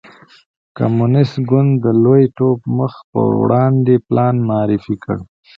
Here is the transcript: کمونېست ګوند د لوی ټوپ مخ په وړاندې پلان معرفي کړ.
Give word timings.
کمونېست 0.77 1.35
ګوند 1.49 1.71
د 1.83 1.85
لوی 2.03 2.23
ټوپ 2.37 2.59
مخ 2.77 2.93
په 3.11 3.21
وړاندې 3.41 3.95
پلان 4.07 4.35
معرفي 4.49 4.95
کړ. 5.03 5.17